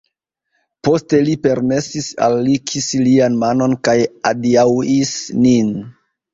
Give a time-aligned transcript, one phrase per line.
[0.87, 3.97] Poste li permesis al ni kisi lian manon kaj
[4.33, 5.75] adiaŭis nin.